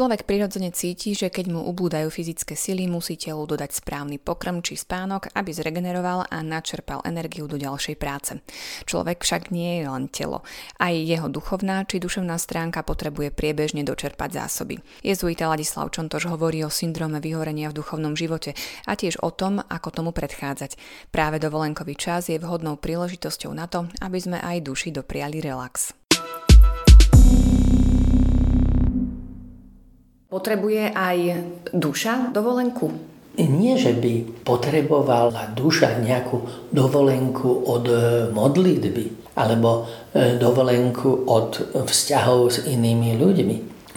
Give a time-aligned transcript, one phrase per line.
[0.00, 4.72] Človek prirodzene cíti, že keď mu ubúdajú fyzické sily, musí telu dodať správny pokrm či
[4.72, 8.40] spánok, aby zregeneroval a načerpal energiu do ďalšej práce.
[8.88, 10.40] Človek však nie je len telo.
[10.80, 14.80] Aj jeho duchovná či duševná stránka potrebuje priebežne dočerpať zásoby.
[15.04, 18.56] Jezuita Ladislav Čontoš hovorí o syndróme vyhorenia v duchovnom živote
[18.88, 20.80] a tiež o tom, ako tomu predchádzať.
[21.12, 25.99] Práve dovolenkový čas je vhodnou príležitosťou na to, aby sme aj duši dopriali relax.
[30.30, 31.18] Potrebuje aj
[31.74, 32.86] duša dovolenku?
[33.34, 37.98] Nie, že by potrebovala duša nejakú dovolenku od e,
[38.30, 43.56] modlitby alebo e, dovolenku od vzťahov s inými ľuďmi.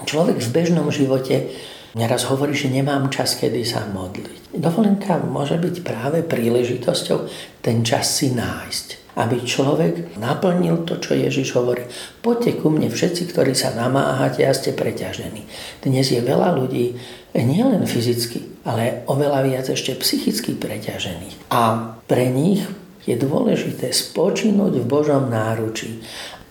[0.09, 1.53] Človek v bežnom živote
[1.93, 4.57] neraz hovorí, že nemám čas, kedy sa modliť.
[4.57, 7.29] Dovolenka môže byť práve príležitosťou
[7.61, 11.85] ten čas si nájsť aby človek naplnil to, čo Ježiš hovorí.
[12.25, 15.45] Poďte ku mne všetci, ktorí sa namáhate a ste preťažení.
[15.85, 16.97] Dnes je veľa ľudí
[17.37, 21.53] nielen fyzicky, ale oveľa viac ešte psychicky preťažených.
[21.53, 22.65] A pre nich
[23.03, 25.99] je dôležité spočinúť v Božom náručí.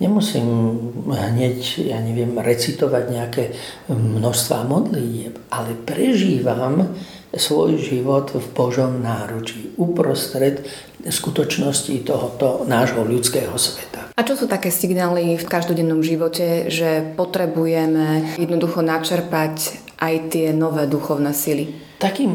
[0.03, 0.75] Nemusím
[1.09, 3.45] hneď, ja neviem, recitovať nejaké
[3.89, 6.91] množstva modlitieb, ale prežívam
[7.33, 10.65] svoj život v Božom náručí, uprostred
[11.03, 14.15] skutočnosti tohoto nášho ľudského sveta.
[14.15, 20.87] A čo sú také signály v každodennom živote, že potrebujeme jednoducho načerpať aj tie nové
[20.87, 21.75] duchovné sily?
[21.99, 22.31] Takým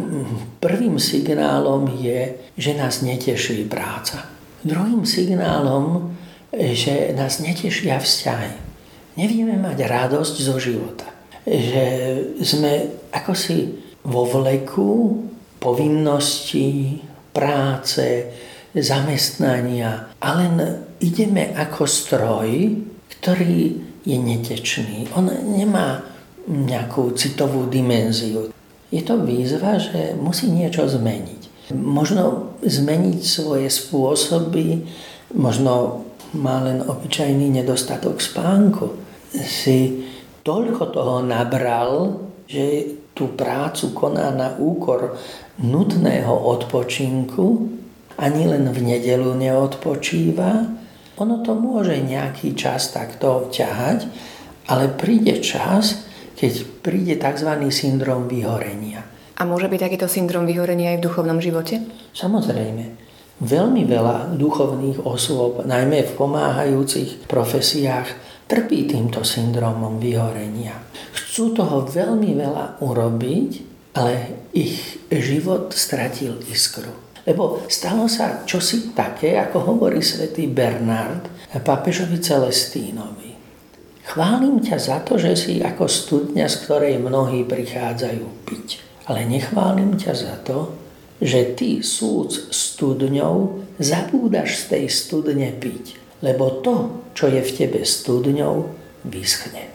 [0.64, 4.26] prvým signálom je, že nás neteší práca.
[4.64, 6.16] Druhým signálom,
[6.52, 8.52] že nás netešia vzťahy.
[9.20, 11.08] Nevieme mať radosť zo života.
[11.48, 11.86] Že
[12.44, 12.72] sme
[13.12, 15.24] ako si vo vleku
[15.60, 17.04] povinností,
[17.36, 18.32] práce,
[18.72, 20.56] zamestnania a len
[21.04, 22.48] ideme ako stroj,
[23.20, 23.78] ktorý
[24.08, 25.12] je netečný.
[25.14, 26.02] On nemá
[26.48, 28.50] nejakú citovú dimenziu.
[28.88, 31.76] Je to výzva, že musí niečo zmeniť.
[31.76, 34.88] Možno zmeniť svoje spôsoby,
[35.36, 36.08] možno
[36.40, 38.96] má len obyčajný nedostatok spánku.
[39.36, 40.08] Si
[40.48, 45.18] toľko toho nabral, že tú prácu koná na úkor
[45.58, 47.74] nutného odpočinku,
[48.22, 50.70] ani len v nedelu neodpočíva,
[51.18, 54.06] ono to môže nejaký čas takto ťahať,
[54.70, 56.06] ale príde čas,
[56.38, 56.54] keď
[56.86, 57.50] príde tzv.
[57.74, 59.02] syndrom vyhorenia.
[59.38, 61.82] A môže byť takýto syndrom vyhorenia aj v duchovnom živote?
[62.14, 63.10] Samozrejme.
[63.38, 70.80] Veľmi veľa duchovných osôb, najmä v pomáhajúcich profesiách, trpí týmto syndromom vyhorenia.
[71.12, 73.52] Chcú toho veľmi veľa urobiť,
[74.00, 76.90] ale ich život stratil iskru.
[77.28, 81.28] Lebo stalo sa čosi také, ako hovorí svätý Bernard
[81.60, 83.36] papežovi Celestínovi.
[84.08, 88.68] Chválim ťa za to, že si ako studňa, z ktorej mnohí prichádzajú piť.
[89.12, 90.72] Ale nechválim ťa za to,
[91.20, 97.82] že ty súc studňou zabúdaš z tej studne piť lebo to, čo je v tebe
[97.86, 98.74] studňou,
[99.06, 99.70] vyschne.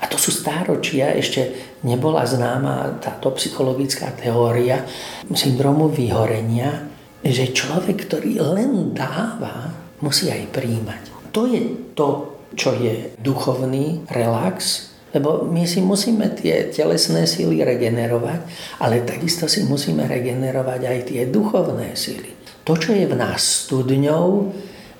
[0.00, 1.52] A to sú stáročia, ešte
[1.84, 4.84] nebola známa táto psychologická teória
[5.32, 6.88] syndromu vyhorenia,
[7.24, 9.72] že človek, ktorý len dáva,
[10.04, 11.02] musí aj príjmať.
[11.32, 11.62] To je
[11.96, 18.40] to, čo je duchovný relax, lebo my si musíme tie telesné síly regenerovať,
[18.82, 22.34] ale takisto si musíme regenerovať aj tie duchovné síly.
[22.66, 24.50] To, čo je v nás studňou,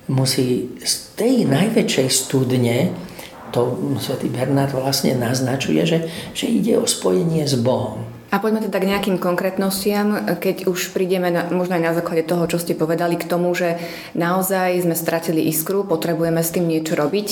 [0.07, 2.93] musí z tej najväčšej studne,
[3.49, 3.71] to
[4.03, 5.99] svätý Bernard vlastne naznačuje, že,
[6.35, 8.03] že ide o spojenie s Bohom.
[8.35, 12.49] A poďme teda k nejakým konkrétnostiam, keď už prídeme na, možno aj na základe toho,
[12.51, 13.79] čo ste povedali k tomu, že
[14.11, 17.27] naozaj sme stratili iskru, potrebujeme s tým niečo robiť.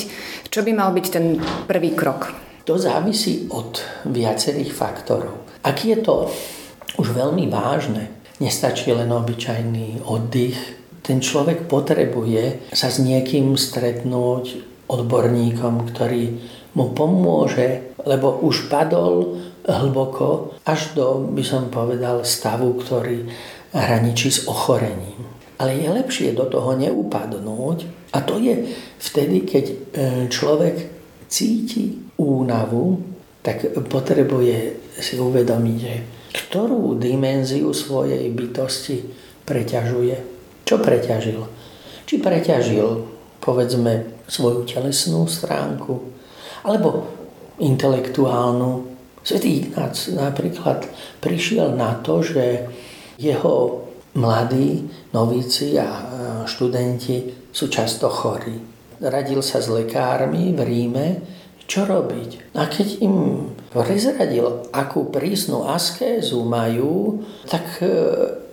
[0.47, 2.31] Čo by mal byť ten prvý krok?
[2.63, 5.59] To závisí od viacerých faktorov.
[5.67, 6.31] Ak je to
[6.95, 8.07] už veľmi vážne,
[8.39, 16.23] nestačí len obyčajný oddych, ten človek potrebuje sa s niekým stretnúť, odborníkom, ktorý
[16.75, 23.29] mu pomôže, lebo už padol hlboko až do, by som povedal, stavu, ktorý
[23.71, 25.23] hraničí s ochorením.
[25.61, 29.75] Ale je lepšie do toho neupadnúť a to je vtedy, keď e,
[30.27, 30.75] človek
[31.29, 32.99] cíti únavu,
[33.45, 35.95] tak potrebuje si uvedomiť, že
[36.33, 39.03] ktorú dimenziu svojej bytosti
[39.45, 40.33] preťažuje
[40.63, 41.39] čo preťažil?
[42.07, 42.87] Či preťažil,
[43.39, 45.99] povedzme, svoju telesnú stránku,
[46.63, 47.07] alebo
[47.59, 48.91] intelektuálnu.
[49.23, 50.87] Svetý Ignác napríklad
[51.23, 52.67] prišiel na to, že
[53.15, 53.87] jeho
[54.19, 55.89] mladí novíci a
[56.43, 58.59] študenti sú často chorí.
[59.03, 61.07] Radil sa s lekármi v Ríme,
[61.67, 62.55] čo robiť.
[62.55, 63.15] A keď im
[63.71, 67.87] prezradil, akú prísnu askézu majú, tak e,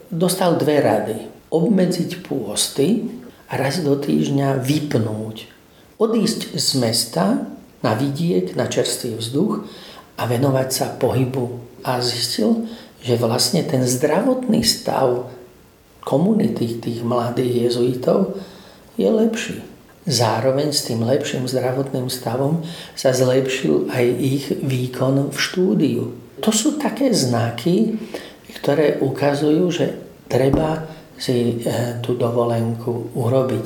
[0.09, 1.19] dostal dve rady.
[1.51, 3.11] Obmedziť pôsty
[3.51, 5.51] a raz do týždňa vypnúť.
[5.99, 7.51] Odísť z mesta
[7.83, 9.67] na vidiek, na čerstvý vzduch
[10.15, 11.59] a venovať sa pohybu.
[11.83, 12.71] A zistil,
[13.03, 15.33] že vlastne ten zdravotný stav
[16.05, 18.39] komunity tých mladých jezuitov
[19.01, 19.59] je lepší.
[20.09, 22.65] Zároveň s tým lepším zdravotným stavom
[22.97, 26.05] sa zlepšil aj ich výkon v štúdiu.
[26.41, 28.01] To sú také znaky,
[28.61, 29.87] ktoré ukazujú, že
[30.29, 30.89] treba
[31.21, 33.65] si eh, tú dovolenku urobiť.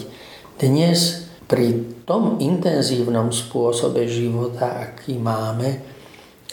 [0.59, 5.79] Dnes pri tom intenzívnom spôsobe života, aký máme,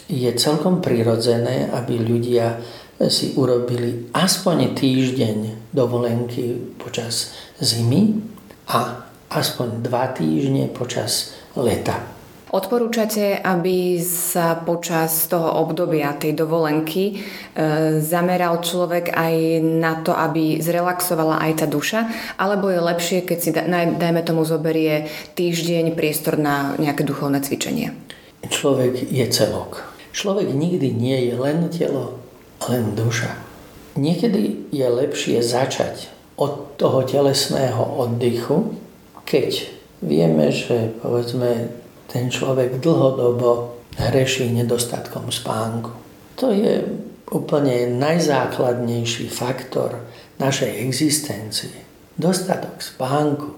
[0.06, 2.60] je celkom prirodzené, aby ľudia
[3.08, 5.36] si urobili aspoň týždeň
[5.74, 8.20] dovolenky počas zimy
[8.70, 12.11] a aspoň dva týždne počas leta.
[12.52, 17.12] Odporúčate, aby sa počas toho obdobia tej dovolenky e,
[18.04, 23.50] zameral človek aj na to, aby zrelaxovala aj tá duša, alebo je lepšie, keď si,
[23.96, 27.96] dajme tomu, zoberie týždeň priestor na nejaké duchovné cvičenie?
[28.44, 29.88] Človek je celok.
[30.12, 32.20] Človek nikdy nie je len telo,
[32.68, 33.32] len duša.
[33.96, 38.76] Niekedy je lepšie začať od toho telesného oddychu,
[39.24, 39.72] keď
[40.04, 41.80] vieme, že povedzme
[42.12, 45.90] ten človek dlhodobo hreší nedostatkom spánku.
[46.36, 46.84] To je
[47.32, 50.04] úplne najzákladnejší faktor
[50.36, 51.72] našej existencie.
[52.12, 53.50] Dostatok spánku.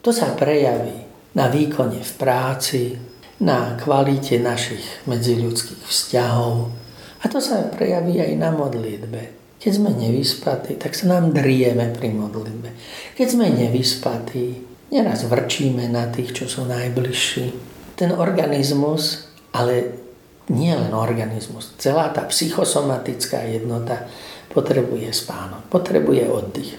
[0.00, 1.04] To sa prejaví
[1.36, 2.96] na výkone v práci,
[3.44, 6.72] na kvalite našich medziľudských vzťahov.
[7.20, 9.22] A to sa prejaví aj na modlitbe.
[9.60, 12.70] Keď sme nevyspatí, tak sa nám drieme pri modlitbe.
[13.16, 17.50] Keď sme nevyspatí, Neraz vrčíme na tých, čo sú najbližší.
[17.98, 19.98] Ten organizmus, ale
[20.46, 24.06] nie len organizmus, celá tá psychosomatická jednota
[24.54, 26.78] potrebuje spánok, potrebuje oddych.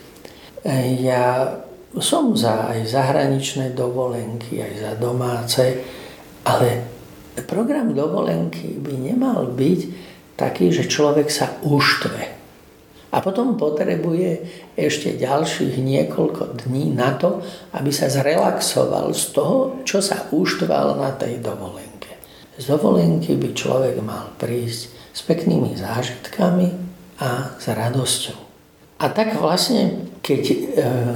[1.03, 1.51] Ja
[1.99, 5.83] som za aj zahraničné dovolenky, aj za domáce,
[6.47, 6.87] ale
[7.43, 9.79] program dovolenky by nemal byť
[10.39, 12.36] taký, že človek sa uštve
[13.17, 14.45] a potom potrebuje
[14.77, 17.41] ešte ďalších niekoľko dní na to,
[17.73, 22.13] aby sa zrelaxoval z toho, čo sa uštval na tej dovolenke.
[22.61, 26.69] Z dovolenky by človek mal prísť s peknými zážitkami
[27.17, 28.37] a s radosťou.
[29.01, 30.57] A tak vlastne, keď e,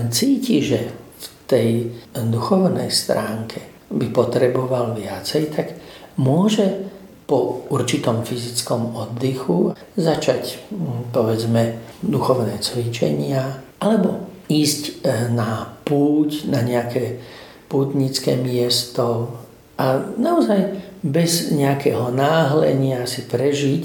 [0.09, 1.69] cíti, že v tej
[2.17, 3.61] duchovnej stránke
[3.93, 5.77] by potreboval viacej, tak
[6.17, 6.89] môže
[7.31, 14.91] po určitom fyzickom oddychu začať, hm, povedzme, duchovné cvičenia alebo ísť e,
[15.31, 17.23] na púť, na nejaké
[17.71, 19.31] pútnické miesto
[19.79, 23.83] a naozaj bez nejakého náhlenia si prežiť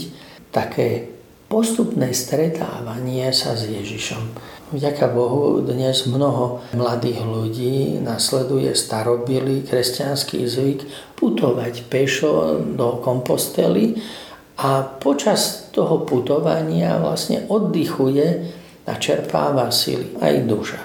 [0.51, 1.07] také
[1.47, 4.35] postupné stretávanie sa s Ježišom.
[4.67, 10.81] Vďaka Bohu dnes mnoho mladých ľudí nasleduje starobily kresťanský zvyk
[11.15, 13.95] putovať pešo do kompostely
[14.59, 18.27] a počas toho putovania vlastne oddychuje
[18.91, 20.81] a čerpáva sily aj duša.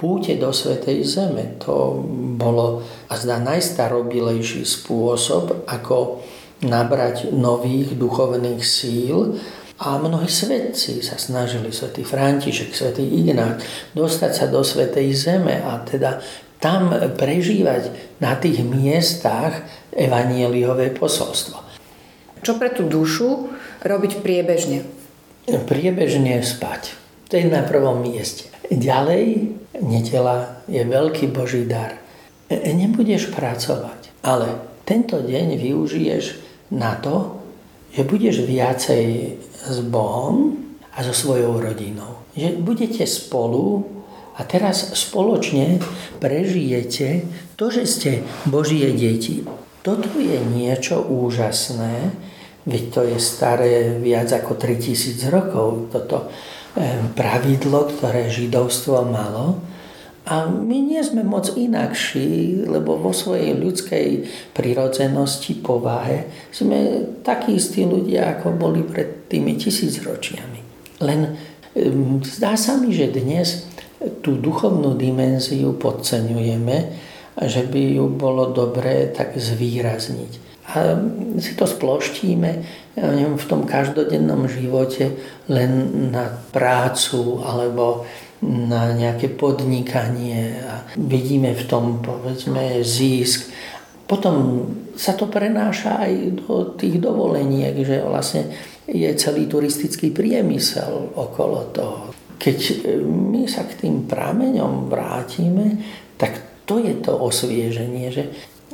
[0.00, 2.00] Púte do Svetej Zeme to
[2.40, 2.80] bolo
[3.12, 6.24] a zdá najstarobilejší spôsob, ako
[6.64, 9.36] nabrať nových duchovných síl
[9.78, 13.62] a mnohí svetci sa snažili, svätý František, svätý Ignác,
[13.94, 16.18] dostať sa do Svetej Zeme a teda
[16.58, 19.62] tam prežívať na tých miestach
[19.94, 21.62] evanieliové posolstvo.
[22.42, 23.54] Čo pre tú dušu
[23.86, 24.82] robiť priebežne?
[25.46, 26.98] Priebežne spať.
[27.30, 28.50] To je na prvom mieste.
[28.74, 31.94] Ďalej, nedela je veľký Boží dar.
[32.50, 36.24] Nebudeš pracovať, ale tento deň využiješ
[36.74, 37.37] na to,
[37.92, 39.06] že budeš viacej
[39.68, 40.56] s Bohom
[40.92, 42.26] a so svojou rodinou.
[42.34, 43.86] Že budete spolu
[44.38, 45.82] a teraz spoločne
[46.22, 47.26] prežijete
[47.58, 48.10] to, že ste
[48.46, 49.42] Božie deti.
[49.82, 52.14] Toto je niečo úžasné,
[52.66, 56.28] veď to je staré viac ako 3000 rokov, toto
[56.78, 59.58] eh, pravidlo, ktoré židovstvo malo.
[60.28, 64.08] A my nie sme moc inakší, lebo vo svojej ľudskej
[64.52, 70.60] prirodzenosti, povahe sme takí istí ľudia, ako boli pred tými tisícročiami.
[71.00, 71.20] Len
[72.28, 73.64] zdá sa mi, že dnes
[74.20, 76.76] tú duchovnú dimenziu podceňujeme
[77.38, 80.32] a že by ju bolo dobré tak zvýrazniť.
[80.68, 81.00] A
[81.40, 82.50] si to sploštíme
[83.32, 85.16] v tom každodennom živote
[85.48, 85.72] len
[86.12, 88.04] na prácu alebo
[88.42, 93.50] na nejaké podnikanie a vidíme v tom povedzme zisk.
[94.06, 94.64] Potom
[94.94, 96.12] sa to prenáša aj
[96.46, 98.48] do tých dovoleniek, že vlastne
[98.88, 102.02] je celý turistický priemysel okolo toho.
[102.38, 102.58] Keď
[103.04, 105.82] my sa k tým prameňom vrátime,
[106.16, 108.24] tak to je to osvieženie, že,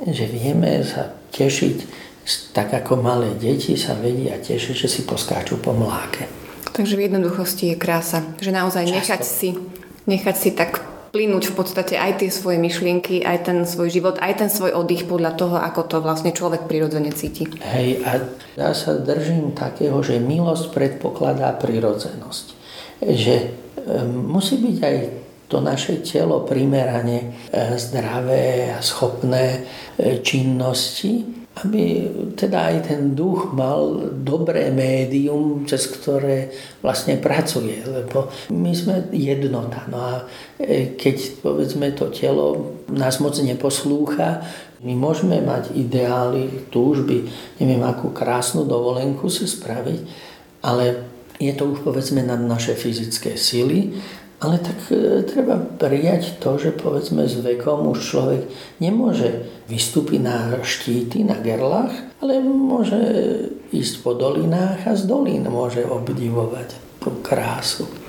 [0.04, 1.76] že vieme sa tešiť,
[2.52, 6.43] tak ako malé deti sa vedia tešiť, že si poskáču po mláke.
[6.74, 8.96] Takže v jednoduchosti je krása, že naozaj Často.
[8.98, 9.48] nechať si,
[10.10, 10.82] nechať si tak
[11.14, 15.06] plynúť v podstate aj tie svoje myšlienky, aj ten svoj život, aj ten svoj oddych
[15.06, 17.46] podľa toho, ako to vlastne človek prirodzene cíti.
[17.62, 18.18] Hej, a
[18.58, 22.46] ja sa držím takého, že milosť predpokladá prirodzenosť.
[23.06, 23.46] Že e,
[24.10, 24.96] musí byť aj
[25.46, 29.62] to naše telo primerane e, zdravé a schopné
[29.94, 36.50] e, činnosti, aby teda aj ten duch mal dobré médium, cez ktoré
[36.82, 39.86] vlastne pracuje, lebo my sme jednota.
[39.86, 40.14] No a
[40.58, 44.42] e, keď povedzme to telo nás moc neposlúcha,
[44.82, 47.30] my môžeme mať ideály, túžby,
[47.62, 50.00] neviem akú krásnu dovolenku si spraviť,
[50.66, 51.06] ale
[51.38, 53.94] je to už povedzme na naše fyzické sily
[54.40, 58.42] ale tak e, treba prijať to, že povedzme s vekom už človek
[58.82, 62.98] nemôže vystúpiť na štíty, na gerlách, ale môže
[63.70, 68.03] ísť po dolinách a z dolín môže obdivovať tú krásu.